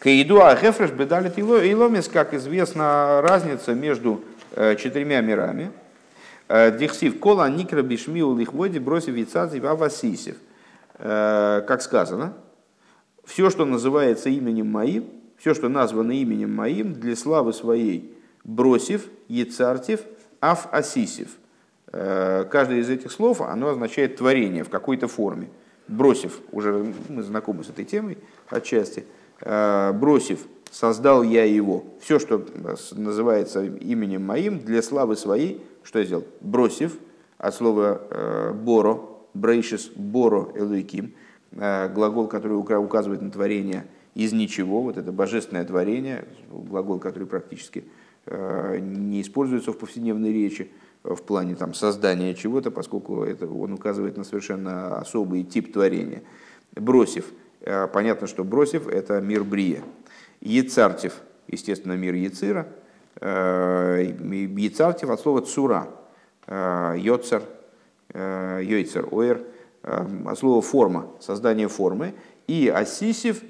[0.00, 5.70] Каиду ахефреш бедалит иломис, как известно, разница между э, четырьмя мирами.
[6.48, 10.36] Э, Дихсив кола никра бишми улихводи бросив яйцадзи авасисев.
[10.98, 12.34] Э, как сказано,
[13.24, 15.04] все, что называется именем моим,
[15.36, 20.00] все, что названо именем моим, для славы своей, бросив, ецартив,
[20.40, 21.28] аф асисив.
[21.92, 25.50] Э, каждое из этих слов, оно означает творение в какой-то форме.
[25.86, 29.04] Бросив, уже мы знакомы с этой темой отчасти,
[29.40, 30.40] э, бросив,
[30.72, 31.84] создал я его.
[32.00, 32.44] Все, что
[32.90, 36.24] называется именем моим, для славы своей, что я сделал?
[36.40, 36.98] Бросив,
[37.38, 41.14] от слова боро, брейшис боро элуиким,
[41.52, 47.84] э, глагол, который указывает на творение из ничего, вот это божественное творение, глагол, который практически
[48.26, 50.70] э, не используется в повседневной речи
[51.04, 56.22] в плане там, создания чего-то, поскольку это, он указывает на совершенно особый тип творения.
[56.74, 59.82] Бросив, э, понятно, что бросив– это мир Брия.
[60.40, 61.14] Ецартив,
[61.46, 62.68] естественно, мир Ецира.
[63.20, 65.88] Ецартив от слова цура,
[66.46, 67.57] йоцар– Э,
[68.14, 69.42] йойцер, оэр,
[69.82, 72.14] э, от слова форма, создание формы.
[72.46, 73.42] И асисив,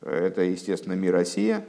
[0.00, 1.64] это, естественно, мир Россия,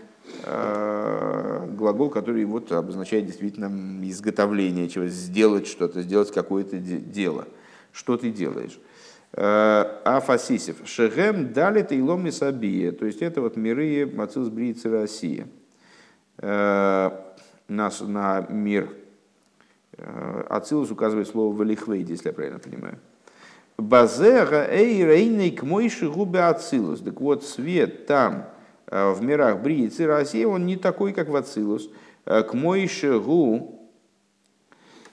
[0.46, 3.70] э, глагол, который вот обозначает действительно
[4.08, 7.48] изготовление чего сделать что-то, сделать какое-то дело.
[7.92, 8.80] Что ты делаешь?
[9.34, 10.78] Афасисев.
[10.86, 12.92] Шехем дали тейлом и сабия.
[12.92, 15.48] То есть это вот миры Мацилс Бриицы Россия.
[16.38, 19.01] Нас на мир Э,
[19.98, 23.00] Ацилус указывает слово «валихвейд», если я правильно понимаю.
[23.78, 27.02] Базера эй рейней к мойши губе Ацилус.
[27.02, 28.48] Так вот, свет там,
[28.88, 31.90] э, в мирах Брии и России, он не такой, как в Ацилус.
[32.26, 33.78] Э, к мойши гу,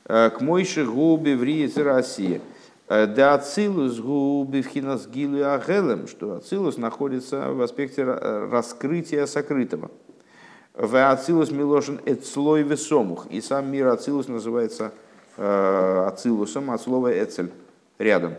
[0.05, 2.41] к мойши губе в Рии и России.
[2.89, 9.91] Да Ацилус губе в хинас гилу агелем, что Ацилус находится в аспекте раскрытия сокрытого.
[10.79, 13.27] В Ацилус Милошин Эцлой Весомух.
[13.31, 14.93] И сам мир Ацилус называется
[15.37, 17.51] э, Ацилусом от слова Эцель,
[17.99, 18.35] рядом.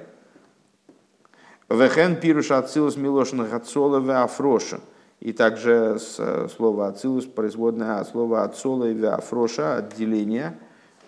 [1.67, 4.79] Вехен пируша Ацилус Милошин Гацола Веафроша.
[5.19, 10.57] И также э, слова Ацилус производное от слова Ацола и Веафроша, отделение,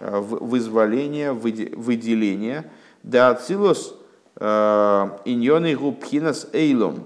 [0.02, 2.70] э, вызволение, выделение.
[3.04, 3.96] Да Ацилус
[4.38, 7.04] иньоны губхинас эйлом,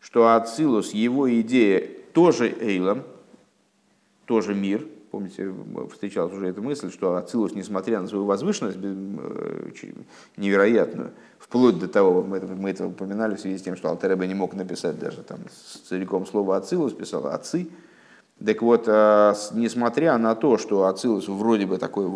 [0.00, 3.04] что Ацилус, его идея тоже эйлом,
[4.26, 4.86] тоже мир.
[5.10, 5.52] Помните,
[5.92, 9.92] встречалась уже эта мысль, что Ацилус, несмотря на свою возвышенность э,
[10.36, 14.26] невероятную, вплоть до того, мы это, мы это упоминали в связи с тем, что Алтереба
[14.26, 15.38] не мог написать даже там
[15.84, 17.68] целиком слово Ацилус, писал Аци.
[18.44, 22.10] Так вот, а, несмотря на то, что Ацилус вроде бы такой,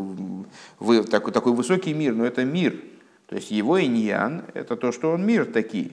[1.09, 2.75] такой, такой высокий мир, но это мир,
[3.29, 5.93] то есть его иньян– это то, что он мир такие.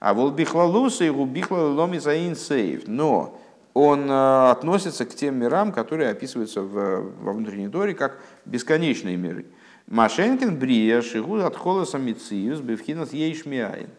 [0.00, 2.86] А волбихлалуса и губихлаломи заин сейв.
[2.86, 3.40] Но
[3.76, 9.44] он э, относится к тем мирам, которые описываются в, во внутренней Торе как бесконечные миры.
[9.86, 13.90] Машенкин брия шигу от холоса мициус бевхинас ейшмиаин.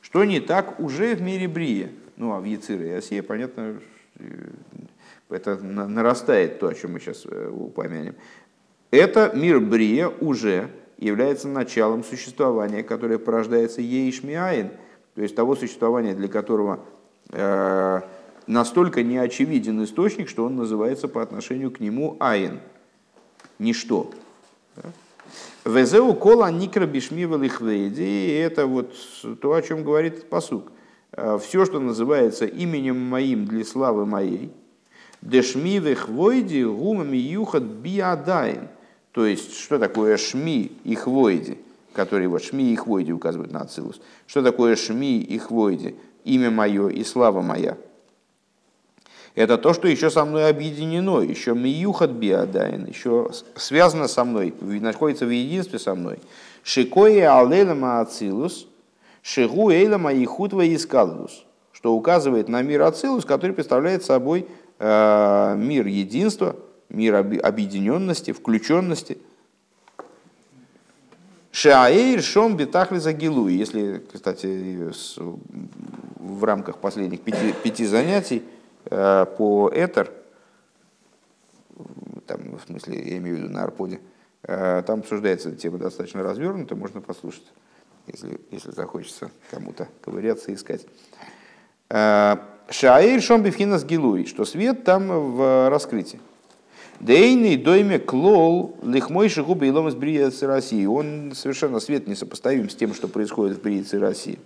[0.00, 1.90] Что не так уже в мире брия.
[2.16, 3.78] Ну, а в Яцире и Осия, понятно,
[4.18, 4.24] э,
[5.28, 8.16] это нарастает то, о чем мы сейчас э, упомянем.
[8.90, 14.70] Это мир Брия уже является началом существования, которое порождается Ейшмиаин,
[15.14, 16.80] то есть того существования, для которого
[17.30, 18.00] э,
[18.50, 22.60] настолько неочевиден источник, что он называется по отношению к нему Аин,
[23.58, 24.10] ничто.
[25.64, 28.92] Везеу кола никра бишмивал и это вот
[29.40, 30.72] то, о чем говорит посук.
[31.12, 34.50] Э, Все, что называется именем моим для славы моей,
[35.22, 38.68] дешмивых войди гумами юхат биадайн.
[39.12, 41.58] То есть, что такое шми и хвойди,
[41.92, 44.00] которые вот шми и хвойди указывают на Ацилус.
[44.26, 45.94] Что такое шми и хвойди?
[46.24, 47.76] Имя мое и слава моя–
[49.34, 55.24] это то, что еще со мной объединено, еще миюхат биадайн, еще связано со мной, находится
[55.24, 56.18] в единстве со мной.
[56.62, 58.66] Шикое алелама ацилус,
[59.22, 64.46] шигу эйлама ихутва искалдус, что указывает на мир ацилус, который представляет собой
[64.78, 66.56] э, мир единства,
[66.88, 69.18] мир объединенности, включенности.
[71.52, 73.48] Шаэйр шом битахли загилу.
[73.48, 74.92] Если, кстати,
[76.16, 78.42] в рамках последних пяти, пяти занятий
[78.90, 80.12] по Этер,
[82.26, 84.00] там, в смысле, я имею в виду на Арподе,
[84.42, 87.46] э, там обсуждается тема достаточно развернута, можно послушать,
[88.06, 90.86] если, если захочется кому-то ковыряться и искать.
[91.88, 92.36] Э,
[92.68, 96.20] Шаир Шомбифхинас Гилуи, что свет там в раскрытии.
[97.00, 100.84] Дейный дойме клол лихмой шигуба и ломас бриицы России.
[100.84, 104.38] Он совершенно свет несопоставим с тем, что происходит в бриице России.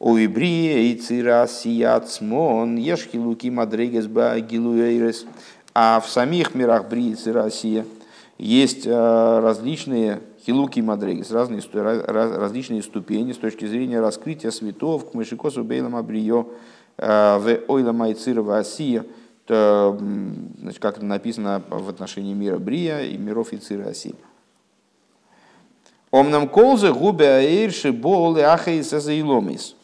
[0.00, 5.26] У Ибрия и Цирасияцмон, Ешки Луки Мадрегес Багилуэйрес.
[5.74, 7.84] А в самих мирах Брии и Цирасия
[8.38, 15.62] есть э, различные хилуки мадрегес, разные, различные ступени с точки зрения раскрытия светов к Мышикосу
[15.62, 16.48] Бейлам Абрио
[16.96, 19.04] э, в Ойла Майцирова Асия,
[19.46, 24.14] значит, как написано в отношении мира Брия и миров Ицира Асия.
[26.10, 29.74] Омнам колзе губе аэйрши болы ахаиса заиломис.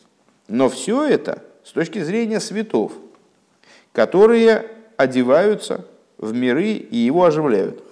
[0.48, 2.92] Но все это с точки зрения светов,
[3.92, 5.86] которые одеваются
[6.18, 7.82] в миры и его оживляют.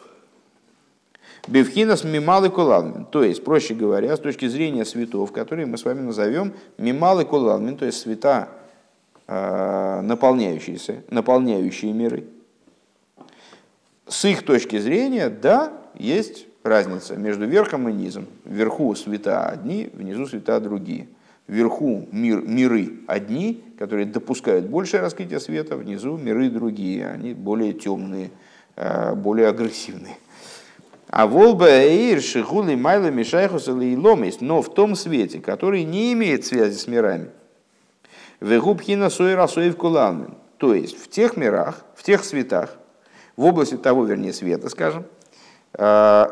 [1.49, 6.01] Бевхинас мималы кулалмин, то есть, проще говоря, с точки зрения светов, которые мы с вами
[6.01, 8.49] назовем мималы кулалмин, то есть света,
[9.27, 12.25] а, наполняющиеся, наполняющие миры.
[14.07, 18.27] С их точки зрения, да, есть разница между верхом и низом.
[18.45, 21.09] Вверху света одни, внизу света другие–
[21.53, 28.31] вверху мир, миры одни, которые допускают большее раскрытие света, внизу миры другие, они более темные,
[28.77, 30.17] э, более агрессивные.
[31.09, 36.47] А волба эйр шихули майла мишайхус и ломис, но в том свете, который не имеет
[36.47, 37.29] связи с мирами.
[38.41, 40.35] Вегубхина сойра соев куланмен.
[40.57, 42.79] То есть в тех мирах, в тех светах,
[43.37, 45.05] в области того, вернее, света, скажем,
[45.75, 46.27] э,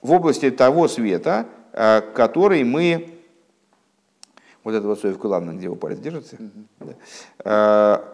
[0.00, 3.11] в области того света, э, который мы
[4.64, 6.96] вот это вот Соев Кулан, где его палец держится, mm-hmm.
[7.44, 8.04] да.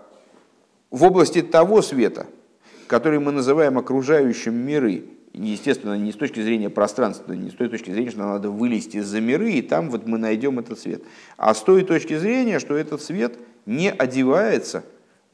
[0.90, 2.26] в области того света,
[2.86, 7.90] который мы называем окружающим миры, естественно, не с точки зрения пространства, не с той точки
[7.90, 11.02] зрения, что нам надо вылезти за миры, и там вот мы найдем этот свет,
[11.36, 14.84] а с той точки зрения, что этот свет не одевается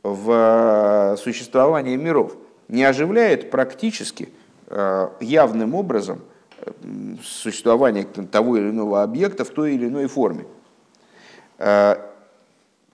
[0.02, 2.36] в существование миров,
[2.68, 4.30] не оживляет практически
[4.66, 6.20] э, явным образом
[7.22, 10.46] существование того или иного объекта в той или иной форме.
[11.58, 11.96] Э,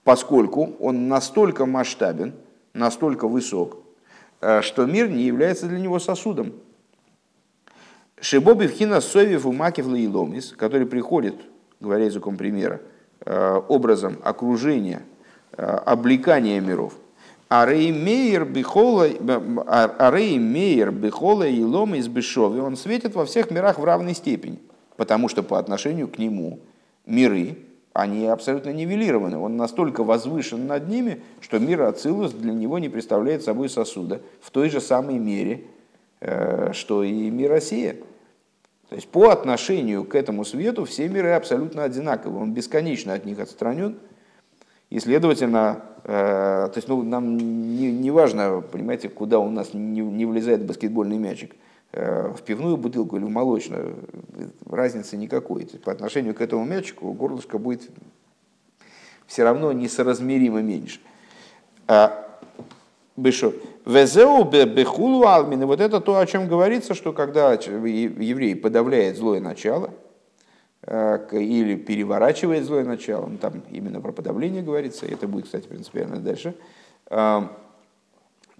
[0.03, 2.33] поскольку он настолько масштабен,
[2.73, 3.77] настолько высок,
[4.41, 6.53] э, что мир не является для него сосудом.
[8.19, 11.35] Шибоби вхина совев умакив ломис, который приходит,
[11.79, 12.81] говоря языком примера,
[13.25, 15.01] э, образом окружения,
[15.57, 16.93] облекания миров.
[17.49, 19.07] Арей мейер бихола
[21.45, 24.59] и лом из бешови, он светит во всех мирах в равной степени,
[24.95, 26.61] потому что по отношению к нему
[27.05, 27.57] миры,
[27.93, 29.37] они абсолютно нивелированы.
[29.37, 34.51] Он настолько возвышен над ними, что мир Ацилус для него не представляет собой сосуда в
[34.51, 35.65] той же самой мере,
[36.21, 37.97] э, что и мир Россия.
[38.89, 42.39] То есть по отношению к этому свету все миры абсолютно одинаковы.
[42.39, 43.97] Он бесконечно от них отстранен.
[44.89, 46.09] И, следовательно, э,
[46.67, 51.17] то есть, ну, нам не, не важно, понимаете, куда у нас не, не влезает баскетбольный
[51.17, 51.55] мячик–
[51.91, 53.95] в пивную бутылку или в молочную,
[54.65, 55.65] разницы никакой.
[55.65, 57.89] То есть по отношению к этому мячику горлышко будет
[59.27, 60.99] все равно несоразмеримо меньше.
[61.87, 62.31] А,
[63.17, 63.53] Бешо.
[63.85, 65.65] Везеу бехулу алмин.
[65.65, 69.91] Вот это то, о чем говорится, что когда еврей подавляет злое начало,
[70.83, 76.17] э, или переворачивает злое начало, ну, там именно про подавление говорится, это будет, кстати, принципиально
[76.17, 76.55] дальше,
[77.09, 77.41] э,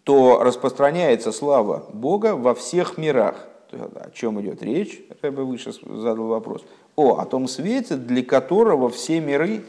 [0.04, 3.48] то распространяется слава Бога во всех мирах.
[3.72, 5.02] О чем идет речь?
[5.22, 6.64] Бы выше задал вопрос.
[6.96, 9.64] О, о том свете, для которого все миры,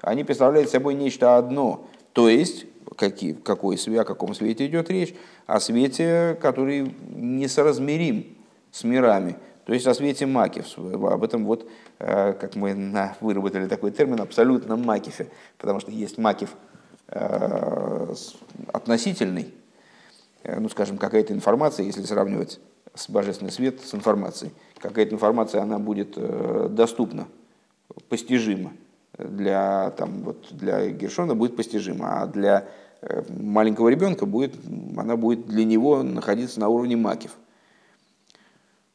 [0.00, 1.86] они представляют собой нечто одно.
[2.12, 2.66] То есть,
[2.96, 5.14] какие, какой, о каком свете идет речь?
[5.46, 8.36] О свете, который несоразмерим
[8.70, 9.36] с мирами.
[9.66, 10.66] То есть о свете макив.
[10.78, 11.68] Об этом вот,
[11.98, 15.28] э, как мы выработали такой термин, абсолютно макифе.
[15.58, 16.56] Потому что есть макив
[17.08, 18.14] э,
[18.72, 19.52] относительный,
[20.44, 22.60] ну, скажем, какая-то информация, если сравнивать
[22.94, 27.26] с божественный свет с информацией, какая-то информация, она будет э, доступна,
[28.08, 28.72] постижима.
[29.18, 32.66] Для, там, вот, для Гершона будет постижима, а для
[33.02, 34.54] э, маленького ребенка будет,
[34.96, 37.32] она будет для него находиться на уровне макив.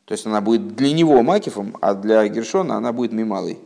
[0.06, 3.60] То есть она будет для него макифом, а для Гершона она будет мималой.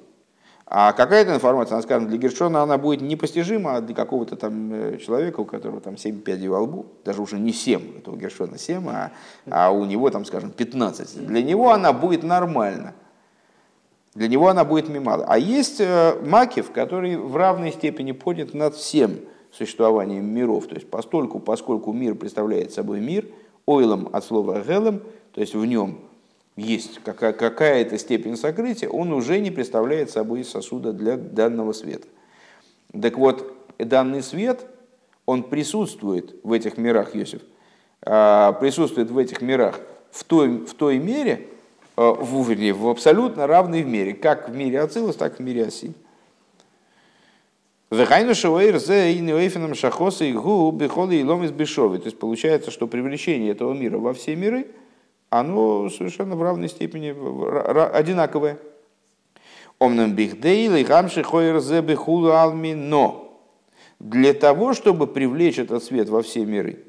[0.73, 4.97] А какая-то информация, она, скажем, для Гершона она будет непостижима, а для какого-то там э,
[4.99, 8.57] человека, у которого там 7 пядей во лбу, даже уже не 7, это у Гершона
[8.57, 9.11] 7, а,
[9.49, 11.27] а у него там, скажем, 15.
[11.27, 12.93] Для него она будет нормально.
[14.13, 15.25] Для него она будет мимала.
[15.27, 19.17] А есть э, Макив, который в равной степени поднят над всем
[19.51, 20.67] существованием миров.
[20.67, 23.27] То есть постольку, поскольку мир представляет собой мир,
[23.65, 25.01] ойлом от слова гелем,
[25.33, 25.99] то есть в нем
[26.55, 32.07] есть какая-то степень сокрытия, он уже не представляет собой сосуда для данного света.
[32.99, 34.65] Так вот, данный свет,
[35.25, 37.41] он присутствует в этих мирах, Йосиф,
[38.01, 39.79] а, присутствует в этих мирах
[40.11, 41.47] в той, в той мере,
[41.95, 45.45] а, в, вернее, в абсолютно равной в мере, как в мире Ацилус, так и в
[45.45, 45.93] мире Оси.
[52.03, 54.67] То есть получается, что привлечение этого мира во все миры–
[55.31, 57.15] оно совершенно в равной степени
[57.95, 58.57] одинаковое.
[59.79, 63.41] Омнам бихдейл и хамши хойрзе бихулу алми, но
[63.99, 66.83] для того, чтобы привлечь этот свет во все миры,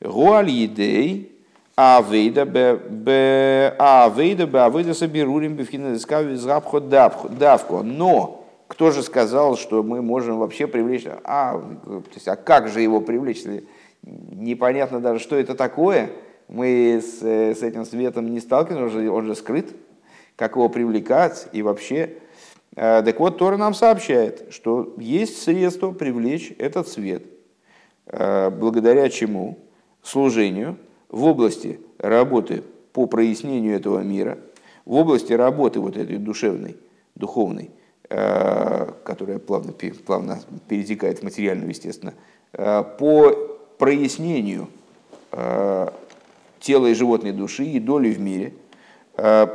[0.00, 1.38] гуаль едей,
[1.76, 7.82] авейда бе авейда бе авейда соберурим бифхинадискави згабхо давко.
[7.82, 11.04] Но кто же сказал, что мы можем вообще привлечь?
[11.24, 13.44] А, то есть, а как же его привлечь?
[14.02, 16.10] Непонятно даже, что это такое–
[16.48, 19.74] мы с, с этим светом не сталкиваемся, он же, он же скрыт,
[20.36, 22.18] как его привлекать и вообще.
[22.76, 27.24] Э, так вот, Тора нам сообщает, что есть средство привлечь этот свет,
[28.06, 29.58] э, благодаря чему
[30.02, 30.76] служению
[31.08, 34.38] в области работы по прояснению этого мира,
[34.84, 36.76] в области работы вот этой душевной,
[37.14, 37.70] духовной,
[38.08, 39.72] э, которая плавно,
[40.04, 42.14] плавно перетекает в материальную, естественно,
[42.52, 43.32] по
[43.76, 44.68] прояснению
[46.66, 48.52] тела и животной души и доли в мире,
[49.16, 49.46] э,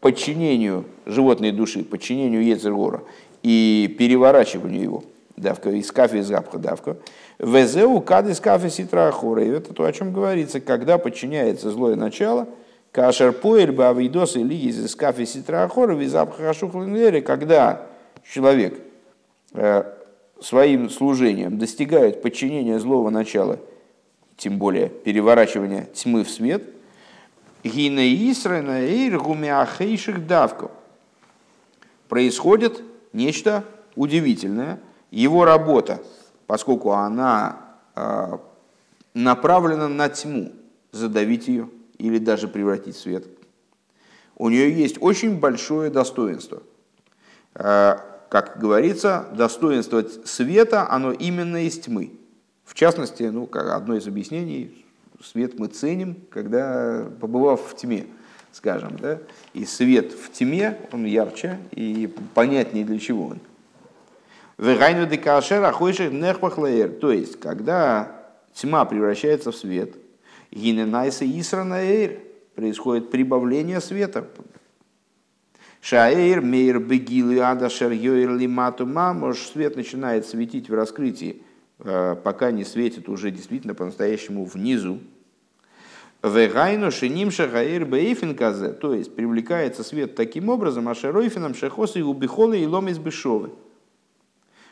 [0.00, 3.02] подчинению животной души, подчинению Ецергора
[3.42, 5.04] и переворачиванию его,
[5.36, 6.96] давка из кафе из запха давка,
[7.40, 9.44] везеу кад из кафе ситра ахора.
[9.44, 12.46] И это то, о чем говорится, когда подчиняется злое начало,
[12.92, 16.54] кашер поэль бавидос или из кафе ситра ахора, визапха
[17.22, 17.86] когда
[18.32, 18.80] человек
[19.54, 19.84] э,
[20.40, 23.58] своим служением достигает подчинения злого начала–
[24.40, 26.62] тем более переворачивание тьмы в свет,
[30.26, 30.70] давку.
[32.08, 32.82] Происходит
[33.12, 33.64] нечто
[33.96, 34.80] удивительное.
[35.10, 36.02] Его работа,
[36.46, 37.60] поскольку она
[37.94, 38.40] а,
[39.12, 40.52] направлена на тьму,
[40.90, 41.68] задавить ее
[41.98, 43.26] или даже превратить в свет,
[44.36, 46.62] у нее есть очень большое достоинство.
[47.54, 52.12] А, как говорится, достоинство света, оно именно из тьмы.
[52.70, 54.86] В частности, ну, одно из объяснений,
[55.20, 58.06] свет мы ценим, когда побывав в тьме,
[58.52, 59.18] скажем, да,
[59.54, 63.40] и свет в тьме, он ярче и понятнее для чего он.
[64.56, 64.70] То
[67.10, 68.16] есть, когда
[68.54, 69.96] тьма превращается в свет,
[70.52, 72.20] гиненайса исранаэйр,
[72.54, 74.28] происходит прибавление света.
[75.80, 81.42] Шаэйр, мейр, бегилы, ада, шер, йоир, лимату, мамош, свет начинает светить в раскрытии
[81.82, 84.98] пока не светит уже действительно по-настоящему внизу.
[86.22, 92.58] Вегайну шинимша гаир бейфинказе, то есть привлекается свет таким образом, а шеройфином шехосы и убихолы
[92.58, 93.50] и ломис бешовы.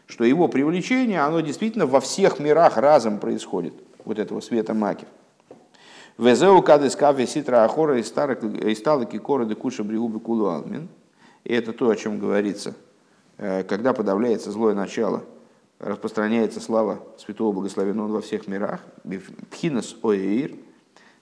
[0.07, 3.73] Что его привлечение, оно действительно во всех мирах разом происходит,
[4.05, 5.07] вот этого света маки.
[6.19, 8.03] Везеу кадес кафе ситра ахора и
[8.75, 10.89] сталки коры де куша бригубы кулу алмин.
[11.45, 12.75] И это то, о чем говорится,
[13.39, 15.25] э, когда подавляется злое начало–
[15.79, 18.81] распространяется слава Святого Благословенного во всех мирах,
[19.51, 20.53] пхинас оэйр,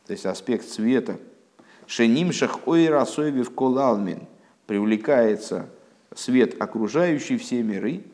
[0.07, 1.19] то есть аспект света,
[1.87, 4.27] шенимшах оэйр асоевив колалмин,
[4.67, 5.69] привлекается
[6.15, 8.05] свет, окружающий все миры,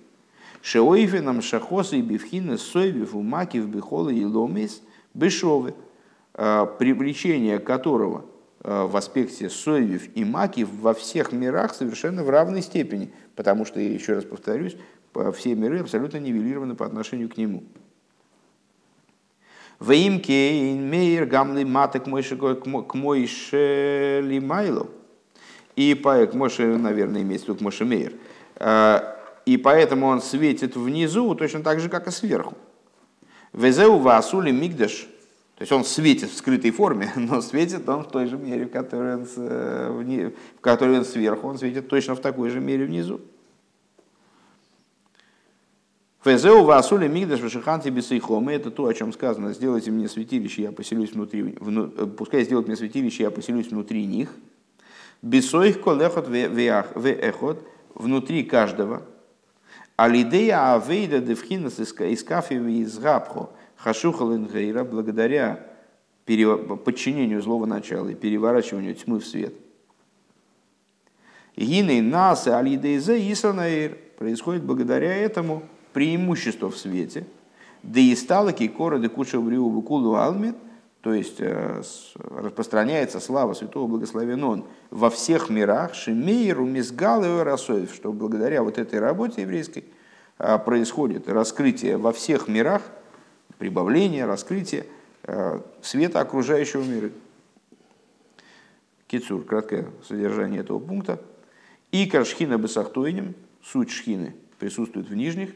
[0.62, 4.82] шеоифинам шахоса и бифхина соевив умакив бихола и ломис,
[5.14, 5.74] Бешовы,
[6.32, 8.24] привлечение которого
[8.60, 14.14] в аспекте соевев и макив во всех мирах совершенно в равной степени, потому что, еще
[14.14, 14.76] раз повторюсь,
[15.34, 17.64] все миры абсолютно нивелированы по отношению к нему.
[19.78, 22.06] Ваимке мейер гамли маты к
[22.94, 24.86] мойше лимайло.
[25.74, 28.12] И по Моше, наверное, имеется тут Моше Мейер.
[28.56, 32.54] А, и поэтому он светит внизу точно так же, как и сверху.
[33.52, 35.08] Везеу васули мигдаш.
[35.56, 38.70] То есть он светит в скрытой форме, но светит он в той же мере, в
[38.70, 43.20] которой он, в которой он сверху, он светит точно в такой же мере внизу.
[46.24, 48.48] Фезеу васули мигдаш вашиханти бисейхом.
[48.48, 49.52] Это то, о чем сказано.
[49.52, 51.56] Сделайте мне святилище, я поселюсь внутри.
[51.58, 54.30] Вну, э, пускай сделают мне святилище, я поселюсь внутри них.
[55.20, 57.66] Бисоих колехот веэхот.
[57.94, 59.02] Внутри каждого.
[59.96, 63.50] Алидея авейда девхинас из кафеви из габхо.
[63.84, 65.66] Благодаря
[66.24, 69.54] подчинению злого начала и переворачиванию тьмы в свет.
[71.56, 73.98] Гиней нас алидейзе исранаир.
[74.18, 77.26] Происходит благодаря этому преимущество в свете,
[77.82, 80.56] да и стала кикора де куча кулу алмит,
[81.02, 81.82] то есть э,
[82.14, 88.78] распространяется слава святого благословен он во всех мирах, шемейру, мизгал и расоев, что благодаря вот
[88.78, 89.84] этой работе еврейской
[90.38, 92.82] э, происходит раскрытие во всех мирах,
[93.58, 94.86] прибавление, раскрытие
[95.24, 97.10] э, света окружающего мира.
[99.08, 101.20] Кицур, краткое содержание этого пункта.
[101.90, 105.50] И каршхина бесахтойнем, суть шхины присутствует в нижних,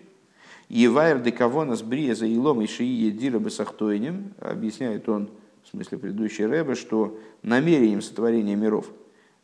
[0.68, 5.30] Евайр декавона с бриеза илом и шии дира бесахтойнем, объясняет он,
[5.62, 8.86] в смысле предыдущей Рэбе, что намерением сотворения миров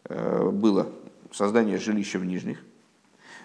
[0.04, 0.88] э, было
[1.30, 2.58] создание жилища в нижних.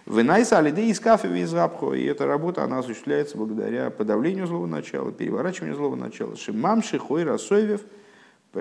[0.08, 5.76] Венайса алиде из кафе из и эта работа она осуществляется благодаря подавлению злого начала, переворачиванию
[5.76, 6.36] злого начала.
[6.36, 7.82] Шимам шихой расоевев,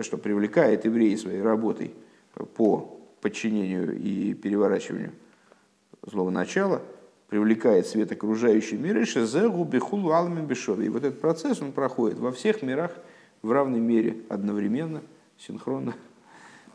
[0.03, 1.95] что привлекает евреи своей работой
[2.57, 5.13] по подчинению и переворачиванию
[6.03, 6.83] злого начала–
[7.29, 10.87] привлекает свет окружающий мир, и шезегу бехулу алмин бешови.
[10.87, 12.93] И вот этот процесс, он проходит во всех мирах
[13.43, 15.03] в равной мере, одновременно,
[15.39, 15.95] синхронно,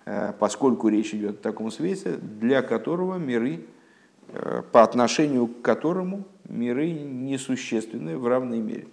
[0.05, 3.61] э, поскольку речь идет о таком свете, для которого миры,
[4.29, 8.87] э, по отношению к которому миры несущественны в равной мере.